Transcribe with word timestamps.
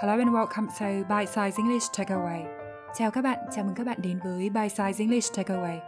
Hello 0.00 0.18
and 0.18 0.30
welcome 0.30 0.66
to 0.80 0.86
Bite 1.08 1.32
Size 1.32 1.56
English 1.56 1.92
Takeaway. 1.92 2.44
Chào 2.94 3.10
các 3.10 3.22
bạn, 3.22 3.38
chào 3.54 3.64
mừng 3.64 3.74
các 3.74 3.86
bạn 3.86 3.98
đến 4.02 4.18
với 4.24 4.50
Bite 4.50 4.68
Size 4.68 4.98
English 4.98 5.32
Takeaway. 5.34 5.78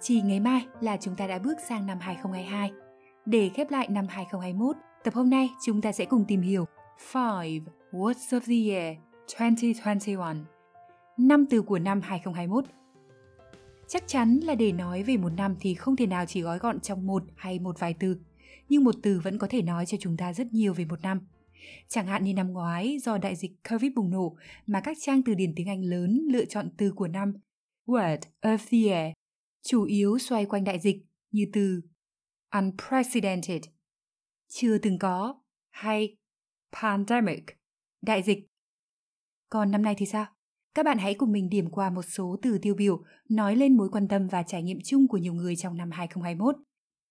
Chỉ 0.00 0.20
ngày 0.20 0.40
mai 0.40 0.66
là 0.80 0.96
chúng 0.96 1.16
ta 1.16 1.26
đã 1.26 1.38
bước 1.38 1.54
sang 1.68 1.86
năm 1.86 1.98
2022. 2.00 2.72
Để 3.24 3.50
khép 3.54 3.70
lại 3.70 3.88
năm 3.88 4.06
2021, 4.08 4.76
tập 5.04 5.14
hôm 5.14 5.30
nay 5.30 5.50
chúng 5.64 5.80
ta 5.80 5.92
sẽ 5.92 6.04
cùng 6.04 6.24
tìm 6.28 6.42
hiểu 6.42 6.64
5 7.14 7.32
Words 7.92 8.38
of 8.38 8.40
the 8.40 8.74
Year 8.74 8.96
2021. 9.36 10.36
Năm 11.16 11.46
từ 11.50 11.62
của 11.62 11.78
năm 11.78 12.00
2021. 12.00 12.64
Chắc 13.88 14.02
chắn 14.06 14.40
là 14.42 14.54
để 14.54 14.72
nói 14.72 15.02
về 15.02 15.16
một 15.16 15.32
năm 15.36 15.56
thì 15.60 15.74
không 15.74 15.96
thể 15.96 16.06
nào 16.06 16.24
chỉ 16.26 16.42
gói 16.42 16.58
gọn 16.58 16.80
trong 16.80 17.06
một 17.06 17.22
hay 17.36 17.58
một 17.58 17.78
vài 17.78 17.94
từ, 18.00 18.16
nhưng 18.68 18.84
một 18.84 18.94
từ 19.02 19.20
vẫn 19.24 19.38
có 19.38 19.46
thể 19.50 19.62
nói 19.62 19.86
cho 19.86 19.98
chúng 20.00 20.16
ta 20.16 20.32
rất 20.32 20.52
nhiều 20.52 20.74
về 20.74 20.84
một 20.84 21.02
năm. 21.02 21.20
Chẳng 21.88 22.06
hạn 22.06 22.24
như 22.24 22.34
năm 22.34 22.52
ngoái 22.52 22.98
do 23.02 23.18
đại 23.18 23.36
dịch 23.36 23.52
Covid 23.70 23.92
bùng 23.96 24.10
nổ 24.10 24.36
mà 24.66 24.80
các 24.80 24.96
trang 25.00 25.22
từ 25.22 25.34
điển 25.34 25.52
tiếng 25.56 25.68
Anh 25.68 25.82
lớn 25.82 26.20
lựa 26.30 26.44
chọn 26.44 26.68
từ 26.78 26.92
của 26.92 27.08
năm 27.08 27.32
Word 27.86 28.18
of 28.42 28.58
the 28.70 28.88
Year 28.88 29.12
chủ 29.66 29.84
yếu 29.84 30.18
xoay 30.18 30.46
quanh 30.46 30.64
đại 30.64 30.78
dịch 30.78 30.96
như 31.30 31.46
từ 31.52 31.80
unprecedented, 32.54 33.62
chưa 34.48 34.78
từng 34.78 34.98
có 34.98 35.42
hay 35.70 36.16
pandemic, 36.82 37.44
đại 38.02 38.22
dịch. 38.22 38.38
Còn 39.50 39.70
năm 39.70 39.82
nay 39.82 39.94
thì 39.98 40.06
sao? 40.06 40.26
Các 40.74 40.82
bạn 40.82 40.98
hãy 40.98 41.14
cùng 41.14 41.32
mình 41.32 41.48
điểm 41.48 41.70
qua 41.70 41.90
một 41.90 42.02
số 42.02 42.36
từ 42.42 42.58
tiêu 42.62 42.74
biểu 42.74 43.04
nói 43.28 43.56
lên 43.56 43.76
mối 43.76 43.88
quan 43.92 44.08
tâm 44.08 44.28
và 44.28 44.42
trải 44.42 44.62
nghiệm 44.62 44.78
chung 44.84 45.08
của 45.08 45.18
nhiều 45.18 45.34
người 45.34 45.56
trong 45.56 45.76
năm 45.76 45.90
2021. 45.90 46.56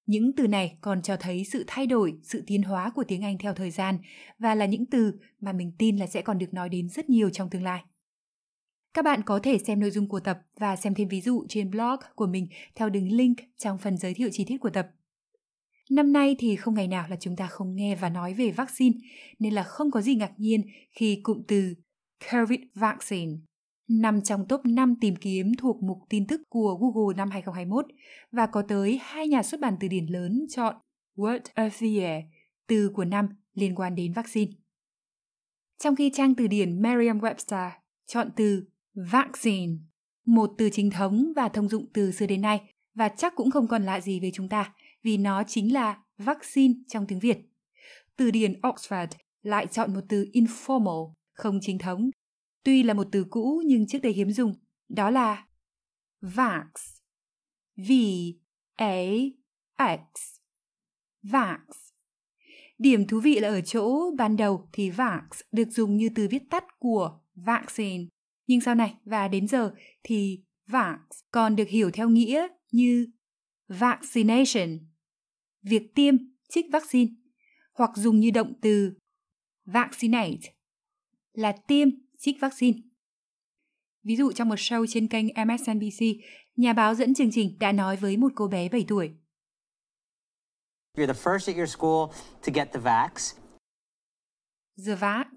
Những 0.05 0.31
từ 0.35 0.47
này 0.47 0.77
còn 0.81 1.01
cho 1.01 1.17
thấy 1.17 1.43
sự 1.43 1.63
thay 1.67 1.87
đổi, 1.87 2.13
sự 2.23 2.43
tiến 2.47 2.63
hóa 2.63 2.89
của 2.89 3.03
tiếng 3.07 3.21
Anh 3.21 3.37
theo 3.37 3.53
thời 3.53 3.71
gian 3.71 3.97
và 4.39 4.55
là 4.55 4.65
những 4.65 4.85
từ 4.85 5.13
mà 5.39 5.53
mình 5.53 5.71
tin 5.77 5.97
là 5.97 6.07
sẽ 6.07 6.21
còn 6.21 6.37
được 6.37 6.53
nói 6.53 6.69
đến 6.69 6.89
rất 6.89 7.09
nhiều 7.09 7.29
trong 7.29 7.49
tương 7.49 7.63
lai. 7.63 7.83
Các 8.93 9.05
bạn 9.05 9.21
có 9.25 9.39
thể 9.43 9.57
xem 9.57 9.79
nội 9.79 9.91
dung 9.91 10.07
của 10.07 10.19
tập 10.19 10.39
và 10.59 10.75
xem 10.75 10.93
thêm 10.93 11.07
ví 11.07 11.21
dụ 11.21 11.45
trên 11.49 11.71
blog 11.71 11.99
của 12.15 12.27
mình 12.27 12.47
theo 12.75 12.89
đường 12.89 13.11
link 13.11 13.37
trong 13.57 13.77
phần 13.77 13.97
giới 13.97 14.13
thiệu 14.13 14.29
chi 14.31 14.45
tiết 14.47 14.57
của 14.57 14.69
tập. 14.69 14.89
Năm 15.89 16.13
nay 16.13 16.35
thì 16.39 16.55
không 16.55 16.73
ngày 16.73 16.87
nào 16.87 17.07
là 17.09 17.15
chúng 17.19 17.35
ta 17.35 17.47
không 17.47 17.75
nghe 17.75 17.95
và 17.95 18.09
nói 18.09 18.33
về 18.33 18.51
vaccine, 18.51 18.99
nên 19.39 19.53
là 19.53 19.63
không 19.63 19.91
có 19.91 20.01
gì 20.01 20.15
ngạc 20.15 20.31
nhiên 20.37 20.61
khi 20.91 21.19
cụm 21.23 21.41
từ 21.47 21.73
COVID 22.31 22.59
vaccine 22.75 23.33
nằm 23.87 24.21
trong 24.21 24.47
top 24.47 24.65
5 24.65 24.95
tìm 25.01 25.15
kiếm 25.15 25.51
thuộc 25.57 25.83
mục 25.83 25.97
tin 26.09 26.27
tức 26.27 26.41
của 26.49 26.77
Google 26.81 27.15
năm 27.17 27.29
2021 27.29 27.85
và 28.31 28.45
có 28.45 28.61
tới 28.61 28.99
hai 29.03 29.27
nhà 29.27 29.43
xuất 29.43 29.59
bản 29.59 29.75
từ 29.79 29.87
điển 29.87 30.05
lớn 30.05 30.45
chọn 30.49 30.75
Word 31.15 31.39
of 31.55 31.69
the 31.79 32.01
Year, 32.01 32.23
từ 32.67 32.89
của 32.93 33.05
năm 33.05 33.29
liên 33.53 33.75
quan 33.75 33.95
đến 33.95 34.13
vaccine. 34.13 34.51
Trong 35.79 35.95
khi 35.95 36.11
trang 36.13 36.35
từ 36.35 36.47
điển 36.47 36.81
Merriam-Webster 36.81 37.69
chọn 38.07 38.29
từ 38.35 38.63
vaccine, 38.93 39.73
một 40.25 40.51
từ 40.57 40.69
chính 40.69 40.89
thống 40.89 41.33
và 41.35 41.49
thông 41.49 41.69
dụng 41.69 41.85
từ 41.93 42.11
xưa 42.11 42.25
đến 42.25 42.41
nay 42.41 42.61
và 42.93 43.09
chắc 43.09 43.35
cũng 43.35 43.51
không 43.51 43.67
còn 43.67 43.83
lạ 43.83 44.01
gì 44.01 44.19
với 44.19 44.31
chúng 44.33 44.49
ta 44.49 44.73
vì 45.03 45.17
nó 45.17 45.43
chính 45.43 45.73
là 45.73 45.97
vaccine 46.17 46.73
trong 46.87 47.07
tiếng 47.07 47.19
Việt. 47.19 47.37
Từ 48.15 48.31
điển 48.31 48.53
Oxford 48.61 49.07
lại 49.41 49.67
chọn 49.67 49.93
một 49.93 50.01
từ 50.09 50.25
informal, 50.33 51.11
không 51.33 51.59
chính 51.61 51.79
thống 51.79 52.09
Tuy 52.65 52.83
là 52.83 52.93
một 52.93 53.07
từ 53.11 53.25
cũ 53.29 53.61
nhưng 53.65 53.87
trước 53.87 53.99
đây 53.99 54.13
hiếm 54.13 54.31
dùng, 54.31 54.53
đó 54.89 55.09
là 55.09 55.47
vax. 56.21 56.67
V 57.77 57.91
A 58.75 59.03
X. 59.77 60.39
Vax. 61.23 61.59
Điểm 62.77 63.07
thú 63.07 63.19
vị 63.19 63.39
là 63.39 63.47
ở 63.47 63.61
chỗ 63.61 64.11
ban 64.17 64.37
đầu 64.37 64.69
thì 64.73 64.89
vax 64.89 65.23
được 65.51 65.69
dùng 65.69 65.97
như 65.97 66.09
từ 66.15 66.27
viết 66.31 66.43
tắt 66.49 66.63
của 66.79 67.19
vaccine, 67.35 68.03
nhưng 68.47 68.61
sau 68.61 68.75
này 68.75 68.95
và 69.03 69.27
đến 69.27 69.47
giờ 69.47 69.73
thì 70.03 70.43
vax 70.67 70.99
còn 71.31 71.55
được 71.55 71.67
hiểu 71.67 71.91
theo 71.91 72.09
nghĩa 72.09 72.47
như 72.71 73.07
vaccination, 73.67 74.79
việc 75.61 75.95
tiêm, 75.95 76.15
trích 76.49 76.65
vaccine, 76.71 77.11
hoặc 77.73 77.91
dùng 77.95 78.19
như 78.19 78.31
động 78.31 78.53
từ 78.61 78.93
vaccinate 79.65 80.53
là 81.33 81.51
tiêm 81.67 81.89
trích 82.19 82.37
vaccine. 82.41 82.77
Ví 84.03 84.15
dụ 84.15 84.31
trong 84.31 84.49
một 84.49 84.55
show 84.55 84.85
trên 84.89 85.07
kênh 85.07 85.25
MSNBC, 85.25 86.05
nhà 86.55 86.73
báo 86.73 86.95
dẫn 86.95 87.13
chương 87.13 87.31
trình 87.31 87.57
đã 87.59 87.71
nói 87.71 87.97
với 87.97 88.17
một 88.17 88.31
cô 88.35 88.47
bé 88.47 88.69
7 88.69 88.85
tuổi. 88.87 89.11
You're 90.93 91.13
the 91.13 91.21
first 91.23 91.47
at 91.47 91.57
your 91.57 91.69
school 91.69 92.09
to 92.45 92.53
get 92.53 92.67
the 92.73 92.79
vax. 92.79 93.35
The 94.85 94.95
vax 94.95 95.27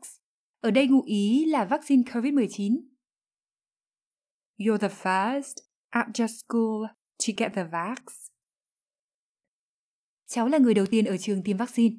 ở 0.61 0.71
đây 0.71 0.87
ngụ 0.87 1.03
ý 1.03 1.45
là 1.45 1.65
vaccine 1.65 2.03
COVID-19. 2.03 2.81
You're 4.59 4.79
the 4.79 4.89
first 4.89 5.55
at 5.89 6.07
your 6.19 6.31
school 6.31 6.87
to 7.27 7.33
get 7.37 7.53
the 7.55 7.65
vax. 7.65 7.99
Cháu 10.27 10.49
là 10.49 10.59
người 10.59 10.75
đầu 10.75 10.87
tiên 10.87 11.05
ở 11.05 11.17
trường 11.17 11.43
tiêm 11.45 11.57
vaccine. 11.57 11.97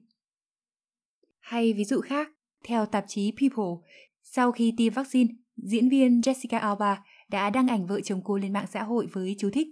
Hay 1.40 1.74
ví 1.74 1.84
dụ 1.84 2.02
khác, 2.02 2.32
theo 2.64 2.86
tạp 2.86 3.06
chí 3.08 3.32
People, 3.32 3.90
sau 4.32 4.52
khi 4.52 4.74
tiêm 4.78 4.94
vaccine, 4.94 5.34
diễn 5.56 5.90
viên 5.90 6.22
Jessica 6.22 6.60
Alba 6.60 7.04
đã 7.30 7.50
đăng 7.50 7.68
ảnh 7.68 7.88
vợ 7.88 8.02
chồng 8.02 8.22
cô 8.24 8.38
lên 8.38 8.54
mạng 8.54 8.68
xã 8.68 8.84
hội 8.84 9.08
với 9.14 9.36
chú 9.40 9.50
thích 9.54 9.68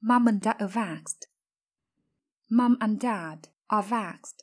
Mom 0.00 0.24
and 0.24 0.44
Dad 0.44 0.56
are 0.56 0.72
vaxxed. 0.74 1.22
Mom 2.50 2.76
and 2.80 3.02
Dad 3.02 3.38
are 3.66 3.88
vaxxed. 3.88 4.36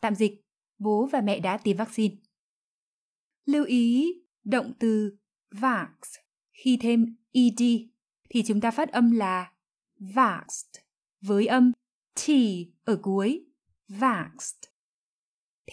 Tạm 0.00 0.14
dịch, 0.14 0.32
bố 0.78 1.08
và 1.12 1.20
mẹ 1.20 1.40
đã 1.40 1.58
tiêm 1.58 1.76
vaccine. 1.76 2.14
Lưu 3.44 3.64
ý, 3.64 4.12
động 4.44 4.72
từ 4.78 5.16
vax 5.50 5.88
khi 6.52 6.78
thêm 6.80 7.16
ed 7.32 7.62
thì 8.30 8.42
chúng 8.46 8.60
ta 8.60 8.70
phát 8.70 8.92
âm 8.92 9.10
là 9.10 9.52
vaxed 9.98 10.82
với 11.20 11.46
âm 11.46 11.72
t 12.14 12.30
ở 12.84 12.98
cuối, 13.02 13.44
vaxed. 13.88 14.58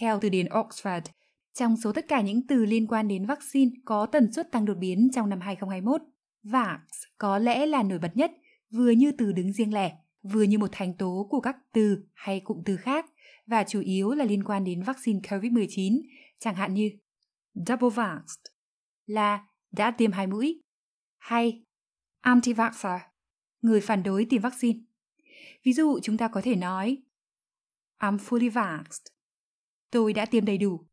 Theo 0.00 0.18
từ 0.20 0.28
điển 0.28 0.46
Oxford, 0.46 1.02
trong 1.52 1.76
số 1.76 1.92
tất 1.92 2.08
cả 2.08 2.20
những 2.20 2.46
từ 2.46 2.64
liên 2.64 2.86
quan 2.86 3.08
đến 3.08 3.26
vaccine 3.26 3.70
có 3.84 4.06
tần 4.06 4.32
suất 4.32 4.52
tăng 4.52 4.64
đột 4.64 4.74
biến 4.74 5.08
trong 5.14 5.28
năm 5.28 5.40
2021, 5.40 6.02
vax 6.42 6.80
có 7.18 7.38
lẽ 7.38 7.66
là 7.66 7.82
nổi 7.82 7.98
bật 7.98 8.16
nhất, 8.16 8.32
vừa 8.70 8.90
như 8.90 9.12
từ 9.18 9.32
đứng 9.32 9.52
riêng 9.52 9.74
lẻ, 9.74 9.92
vừa 10.22 10.42
như 10.42 10.58
một 10.58 10.68
thành 10.72 10.96
tố 10.96 11.26
của 11.30 11.40
các 11.40 11.56
từ 11.72 12.04
hay 12.14 12.40
cụm 12.40 12.62
từ 12.64 12.76
khác 12.76 13.06
và 13.46 13.64
chủ 13.64 13.80
yếu 13.80 14.10
là 14.10 14.24
liên 14.24 14.44
quan 14.44 14.64
đến 14.64 14.82
vaccine 14.82 15.20
COVID-19, 15.20 16.00
chẳng 16.38 16.54
hạn 16.54 16.74
như 16.74 16.90
double 17.54 17.90
vaxxed 17.94 18.44
là 19.06 19.46
đã 19.72 19.90
tiêm 19.90 20.12
hai 20.12 20.26
mũi 20.26 20.62
hay 21.18 21.64
anti-vaxxer, 22.22 22.98
người 23.62 23.80
phản 23.80 24.02
đối 24.02 24.24
tiêm 24.24 24.42
vaccine. 24.42 24.78
Ví 25.64 25.72
dụ 25.72 25.98
chúng 26.02 26.16
ta 26.16 26.28
có 26.28 26.40
thể 26.44 26.56
nói 26.56 27.02
I'm 27.98 28.18
fully 28.18 28.50
vaxxed. 28.50 29.06
Tôi 29.90 30.12
đã 30.12 30.26
tiêm 30.26 30.44
đầy 30.44 30.58
đủ. 30.58 30.89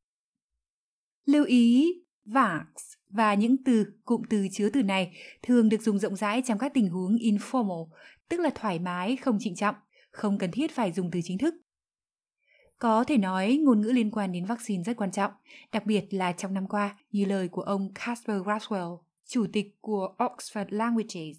Lưu 1.27 1.45
ý, 1.45 1.93
vax 2.25 2.67
và 3.09 3.33
những 3.33 3.63
từ, 3.63 3.85
cụm 4.05 4.21
từ 4.29 4.47
chứa 4.51 4.69
từ 4.73 4.83
này 4.83 5.17
thường 5.41 5.69
được 5.69 5.81
dùng 5.81 5.99
rộng 5.99 6.15
rãi 6.15 6.41
trong 6.45 6.57
các 6.57 6.73
tình 6.73 6.89
huống 6.89 7.15
informal, 7.15 7.87
tức 8.29 8.39
là 8.39 8.49
thoải 8.55 8.79
mái, 8.79 9.15
không 9.15 9.37
trịnh 9.39 9.55
trọng, 9.55 9.75
không 10.11 10.37
cần 10.37 10.51
thiết 10.51 10.71
phải 10.71 10.91
dùng 10.91 11.11
từ 11.11 11.19
chính 11.23 11.37
thức. 11.37 11.55
Có 12.79 13.03
thể 13.03 13.17
nói 13.17 13.59
ngôn 13.63 13.81
ngữ 13.81 13.87
liên 13.87 14.11
quan 14.11 14.31
đến 14.31 14.45
vaccine 14.45 14.83
rất 14.83 14.97
quan 14.97 15.11
trọng, 15.11 15.31
đặc 15.71 15.85
biệt 15.85 16.05
là 16.09 16.31
trong 16.31 16.53
năm 16.53 16.67
qua, 16.67 16.97
như 17.11 17.25
lời 17.25 17.47
của 17.47 17.61
ông 17.61 17.93
Casper 17.93 18.41
Graswell, 18.41 18.99
chủ 19.25 19.45
tịch 19.53 19.75
của 19.81 20.15
Oxford 20.17 20.65
Languages. 20.69 21.37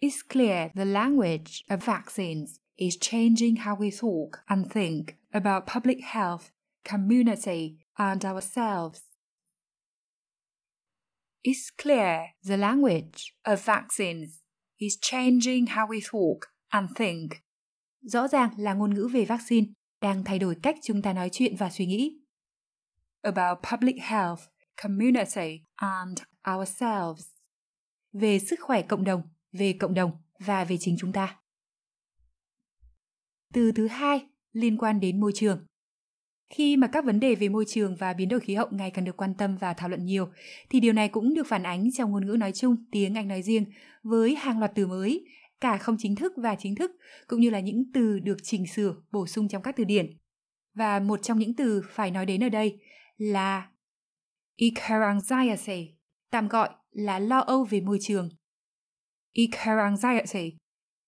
It's 0.00 0.22
clear 0.28 0.70
the 0.74 0.84
language 0.84 1.52
of 1.68 1.76
vaccines 1.76 2.56
is 2.76 2.96
changing 3.00 3.54
how 3.54 3.76
we 3.76 3.90
talk 3.90 4.44
and 4.46 4.72
think 4.72 5.06
about 5.30 5.62
public 5.74 5.98
health 6.02 6.55
community, 6.90 7.76
and 7.94 8.24
ourselves. 8.24 9.00
It's 11.42 11.70
clear 11.82 12.34
the 12.42 12.56
language 12.56 13.34
of 13.44 13.64
vaccines 13.64 14.42
is 14.78 14.98
changing 15.00 15.66
how 15.66 15.86
we 15.86 16.00
talk 16.00 16.52
and 16.68 16.88
think. 16.96 17.32
Rõ 18.02 18.28
ràng 18.28 18.50
là 18.58 18.74
ngôn 18.74 18.94
ngữ 18.94 19.08
về 19.12 19.24
vaccine 19.24 19.66
đang 20.00 20.24
thay 20.24 20.38
đổi 20.38 20.56
cách 20.62 20.76
chúng 20.82 21.02
ta 21.02 21.12
nói 21.12 21.28
chuyện 21.32 21.56
và 21.56 21.70
suy 21.70 21.86
nghĩ. 21.86 22.18
About 23.22 23.58
public 23.70 23.96
health, 24.00 24.40
community 24.82 25.64
and 25.76 26.18
ourselves. 26.56 27.26
Về 28.12 28.38
sức 28.38 28.60
khỏe 28.60 28.82
cộng 28.82 29.04
đồng, 29.04 29.22
về 29.52 29.76
cộng 29.80 29.94
đồng 29.94 30.10
và 30.38 30.64
về 30.64 30.76
chính 30.80 30.96
chúng 30.98 31.12
ta. 31.12 31.40
Từ 33.52 33.72
thứ 33.72 33.86
hai 33.86 34.26
liên 34.52 34.78
quan 34.78 35.00
đến 35.00 35.20
môi 35.20 35.32
trường. 35.34 35.66
Khi 36.50 36.76
mà 36.76 36.86
các 36.86 37.04
vấn 37.04 37.20
đề 37.20 37.34
về 37.34 37.48
môi 37.48 37.64
trường 37.68 37.96
và 37.96 38.12
biến 38.12 38.28
đổi 38.28 38.40
khí 38.40 38.54
hậu 38.54 38.68
ngày 38.70 38.90
càng 38.90 39.04
được 39.04 39.16
quan 39.16 39.34
tâm 39.34 39.56
và 39.56 39.74
thảo 39.74 39.88
luận 39.88 40.04
nhiều, 40.04 40.28
thì 40.70 40.80
điều 40.80 40.92
này 40.92 41.08
cũng 41.08 41.34
được 41.34 41.46
phản 41.46 41.62
ánh 41.62 41.92
trong 41.92 42.10
ngôn 42.10 42.26
ngữ 42.26 42.36
nói 42.38 42.52
chung, 42.52 42.76
tiếng 42.90 43.14
Anh 43.14 43.28
nói 43.28 43.42
riêng, 43.42 43.64
với 44.02 44.34
hàng 44.34 44.58
loạt 44.58 44.72
từ 44.74 44.86
mới, 44.86 45.24
cả 45.60 45.78
không 45.78 45.96
chính 45.98 46.16
thức 46.16 46.32
và 46.36 46.54
chính 46.54 46.74
thức, 46.74 46.90
cũng 47.26 47.40
như 47.40 47.50
là 47.50 47.60
những 47.60 47.82
từ 47.94 48.18
được 48.18 48.36
chỉnh 48.42 48.66
sửa, 48.66 48.94
bổ 49.10 49.26
sung 49.26 49.48
trong 49.48 49.62
các 49.62 49.76
từ 49.76 49.84
điển. 49.84 50.06
Và 50.74 51.00
một 51.00 51.22
trong 51.22 51.38
những 51.38 51.56
từ 51.56 51.82
phải 51.90 52.10
nói 52.10 52.26
đến 52.26 52.44
ở 52.44 52.48
đây 52.48 52.78
là 53.16 53.68
eco-anxiety, 54.56 55.86
tạm 56.30 56.48
gọi 56.48 56.68
là 56.90 57.18
lo 57.18 57.38
âu 57.38 57.64
về 57.64 57.80
môi 57.80 57.98
trường. 58.00 58.28
Eco-anxiety 59.34 60.50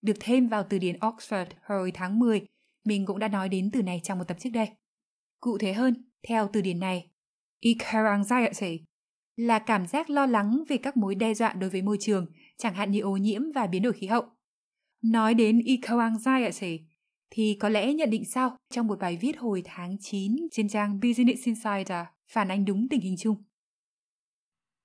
được 0.02 0.16
thêm 0.20 0.48
vào 0.48 0.66
từ 0.70 0.78
điển 0.78 0.98
Oxford 0.98 1.46
hồi 1.62 1.90
tháng 1.94 2.18
10, 2.18 2.42
mình 2.84 3.06
cũng 3.06 3.18
đã 3.18 3.28
nói 3.28 3.48
đến 3.48 3.70
từ 3.72 3.82
này 3.82 4.00
trong 4.04 4.18
một 4.18 4.24
tập 4.28 4.36
trước 4.40 4.50
đây. 4.50 4.68
Cụ 5.40 5.58
thể 5.58 5.72
hơn, 5.72 6.10
theo 6.28 6.48
từ 6.52 6.60
điển 6.60 6.80
này, 6.80 7.10
eco-anxiety 7.60 8.84
là 9.36 9.58
cảm 9.58 9.86
giác 9.86 10.10
lo 10.10 10.26
lắng 10.26 10.64
về 10.68 10.76
các 10.76 10.96
mối 10.96 11.14
đe 11.14 11.34
dọa 11.34 11.52
đối 11.52 11.70
với 11.70 11.82
môi 11.82 11.96
trường, 12.00 12.26
chẳng 12.56 12.74
hạn 12.74 12.90
như 12.90 13.00
ô 13.00 13.16
nhiễm 13.16 13.42
và 13.54 13.66
biến 13.66 13.82
đổi 13.82 13.92
khí 13.92 14.06
hậu. 14.06 14.24
Nói 15.02 15.34
đến 15.34 15.58
eco-anxiety, 15.58 16.78
thì 17.30 17.56
có 17.60 17.68
lẽ 17.68 17.94
nhận 17.94 18.10
định 18.10 18.24
sau 18.24 18.56
trong 18.70 18.86
một 18.86 18.98
bài 18.98 19.18
viết 19.20 19.38
hồi 19.38 19.62
tháng 19.64 19.96
9 20.00 20.36
trên 20.52 20.68
trang 20.68 21.00
Business 21.00 21.46
Insider 21.46 22.06
phản 22.28 22.48
ánh 22.48 22.64
đúng 22.64 22.88
tình 22.90 23.00
hình 23.00 23.16
chung. 23.18 23.44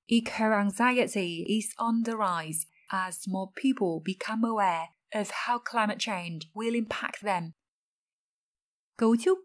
Eco-anxiety 0.08 1.46
is 1.46 1.66
on 1.76 2.04
the 2.06 2.14
rise 2.14 2.68
as 2.88 3.28
more 3.30 3.52
people 3.64 4.14
become 4.14 4.42
aware 4.42 4.88
of 5.10 5.24
how 5.24 5.60
climate 5.72 5.98
change 6.00 6.40
will 6.54 6.74
impact 6.74 7.24
them. 7.24 7.44
Cấu 8.98 9.16
trúc 9.18 9.40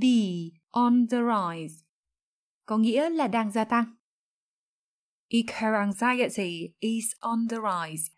Be 0.00 0.50
on 0.70 1.06
the 1.10 1.18
rise 1.18 1.84
có 2.66 2.78
nghĩa 2.78 3.10
là 3.10 3.28
đang 3.28 3.52
gia 3.52 3.64
tăng. 3.64 3.84
Eco-anxiety 5.28 6.72
is 6.78 7.04
on 7.18 7.48
the 7.48 7.56
rise. 7.56 8.10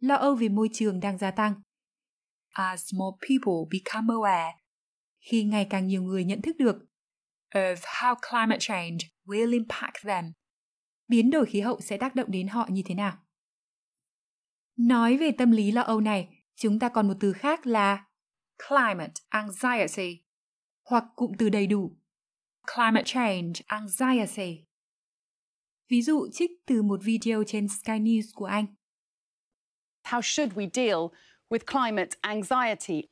Lo 0.00 0.14
âu 0.14 0.34
về 0.34 0.48
môi 0.48 0.68
trường 0.72 1.00
đang 1.00 1.18
gia 1.18 1.30
tăng. 1.30 1.54
As 2.48 2.94
more 2.94 3.16
people 3.28 3.78
become 3.78 4.14
aware, 4.14 4.52
khi 5.20 5.44
ngày 5.44 5.66
càng 5.70 5.86
nhiều 5.86 6.02
người 6.02 6.24
nhận 6.24 6.42
thức 6.42 6.56
được 6.58 6.76
of 7.50 7.76
how 7.76 8.14
climate 8.30 8.58
change 8.60 8.98
will 9.24 9.52
impact 9.52 10.04
them. 10.04 10.32
Biến 11.08 11.30
đổi 11.30 11.46
khí 11.46 11.60
hậu 11.60 11.80
sẽ 11.80 11.96
tác 11.96 12.14
động 12.14 12.30
đến 12.30 12.48
họ 12.48 12.68
như 12.70 12.82
thế 12.84 12.94
nào? 12.94 13.18
Nói 14.76 15.16
về 15.16 15.30
tâm 15.38 15.50
lý 15.50 15.72
lo 15.72 15.82
âu 15.82 16.00
này, 16.00 16.44
chúng 16.54 16.78
ta 16.78 16.88
còn 16.88 17.08
một 17.08 17.14
từ 17.20 17.32
khác 17.32 17.66
là 17.66 18.04
climate 18.68 19.12
anxiety 19.28 20.22
hoặc 20.90 21.04
cụm 21.16 21.32
từ 21.38 21.48
đầy 21.48 21.66
đủ 21.66 21.96
climate 22.74 23.04
change 23.06 23.52
anxiety. 23.66 24.64
Ví 25.88 26.02
dụ 26.02 26.28
trích 26.32 26.50
từ 26.66 26.82
một 26.82 27.00
video 27.02 27.44
trên 27.46 27.68
Sky 27.68 27.92
News 27.92 28.22
của 28.34 28.44
Anh. 28.44 28.66
How 30.04 30.20
should 30.20 30.52
we 30.52 30.68
deal 30.72 30.98
with 31.48 31.58
climate 31.66 32.16
anxiety? 32.20 33.08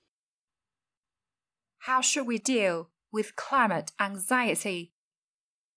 How 1.79 2.03
should 2.03 2.31
we 2.31 2.39
deal 2.45 2.75
with 3.13 3.31
climate 3.51 3.87
anxiety? 3.97 4.91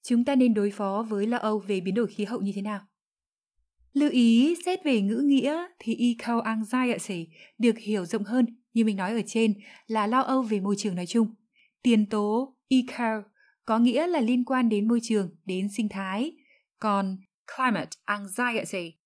Chúng 0.03 0.25
ta 0.25 0.35
nên 0.35 0.53
đối 0.53 0.71
phó 0.71 1.05
với 1.09 1.27
lo 1.27 1.37
âu 1.37 1.59
về 1.59 1.81
biến 1.81 1.95
đổi 1.95 2.07
khí 2.07 2.25
hậu 2.25 2.41
như 2.41 2.51
thế 2.55 2.61
nào? 2.61 2.87
Lưu 3.93 4.09
ý 4.09 4.55
xét 4.65 4.83
về 4.83 5.01
ngữ 5.01 5.21
nghĩa 5.25 5.67
thì 5.79 5.95
eco 5.95 6.39
anxiety 6.39 7.27
được 7.57 7.77
hiểu 7.77 8.05
rộng 8.05 8.23
hơn 8.23 8.45
như 8.73 8.85
mình 8.85 8.97
nói 8.97 9.11
ở 9.11 9.21
trên 9.27 9.53
là 9.87 10.07
lo 10.07 10.21
âu 10.21 10.41
về 10.41 10.59
môi 10.59 10.75
trường 10.77 10.95
nói 10.95 11.05
chung. 11.05 11.35
Tiền 11.81 12.09
tố 12.09 12.57
eco 12.67 13.23
có 13.65 13.79
nghĩa 13.79 14.07
là 14.07 14.19
liên 14.19 14.45
quan 14.45 14.69
đến 14.69 14.87
môi 14.87 14.99
trường, 15.03 15.35
đến 15.45 15.67
sinh 15.77 15.89
thái. 15.89 16.31
Còn 16.79 17.17
climate 17.55 17.89
anxiety 18.05 19.01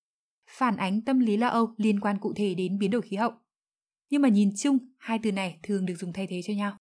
phản 0.50 0.76
ánh 0.76 1.00
tâm 1.00 1.18
lý 1.18 1.36
lo 1.36 1.48
âu 1.48 1.74
liên 1.76 2.00
quan 2.00 2.18
cụ 2.20 2.32
thể 2.36 2.54
đến 2.54 2.78
biến 2.78 2.90
đổi 2.90 3.02
khí 3.02 3.16
hậu. 3.16 3.32
Nhưng 4.10 4.22
mà 4.22 4.28
nhìn 4.28 4.50
chung, 4.56 4.78
hai 4.98 5.18
từ 5.22 5.32
này 5.32 5.58
thường 5.62 5.86
được 5.86 5.94
dùng 5.94 6.12
thay 6.12 6.26
thế 6.26 6.40
cho 6.44 6.52
nhau. 6.54 6.76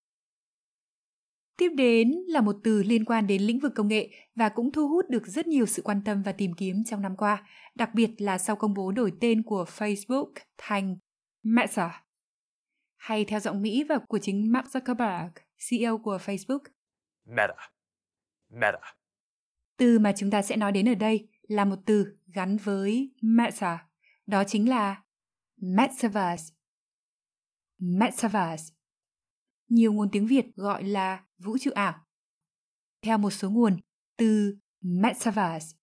Tiếp 1.58 1.70
đến 1.76 2.12
là 2.28 2.42
một 2.42 2.56
từ 2.64 2.84
liên 2.84 3.06
quan 3.06 3.28
đến 3.28 3.42
lĩnh 3.42 3.60
vực 3.60 3.72
công 3.76 3.88
nghệ 3.88 4.10
và 4.36 4.50
cũng 4.50 4.72
thu 4.72 4.88
hút 4.88 5.06
được 5.10 5.28
rất 5.28 5.48
nhiều 5.48 5.66
sự 5.66 5.82
quan 5.82 6.02
tâm 6.06 6.24
và 6.24 6.32
tìm 6.32 6.54
kiếm 6.54 6.84
trong 6.84 7.02
năm 7.02 7.18
qua, 7.18 7.48
đặc 7.76 7.90
biệt 7.94 8.10
là 8.18 8.38
sau 8.38 8.56
công 8.56 8.74
bố 8.74 8.92
đổi 8.92 9.14
tên 9.22 9.44
của 9.44 9.66
Facebook 9.68 10.32
thành 10.58 10.98
Meta. 11.44 12.04
Hay 12.98 13.26
theo 13.26 13.40
giọng 13.40 13.62
Mỹ 13.62 13.84
và 13.84 13.98
của 14.08 14.20
chính 14.20 14.52
Mark 14.52 14.68
Zuckerberg, 14.68 15.30
CEO 15.70 15.98
của 15.98 16.18
Facebook. 16.18 16.60
Meta. 17.26 17.72
Meta. 18.50 18.96
Từ 19.78 20.00
mà 20.00 20.14
chúng 20.18 20.32
ta 20.32 20.42
sẽ 20.42 20.56
nói 20.56 20.72
đến 20.72 20.90
ở 20.90 20.96
đây 20.96 21.30
là 21.48 21.66
một 21.66 21.80
từ 21.86 22.18
gắn 22.26 22.58
với 22.58 23.14
Meta, 23.22 23.88
đó 24.28 24.44
chính 24.44 24.70
là 24.70 25.04
Metaverse. 25.58 26.56
Metaverse. 27.80 28.74
Nhiều 29.70 29.94
nguồn 29.94 30.10
tiếng 30.12 30.28
Việt 30.28 30.46
gọi 30.56 30.84
là 30.84 31.26
vũ 31.38 31.58
trụ 31.58 31.72
ảo. 31.72 31.94
Theo 33.02 33.18
một 33.18 33.32
số 33.32 33.50
nguồn, 33.50 33.80
từ 34.18 34.58
Metaverse 34.82 35.78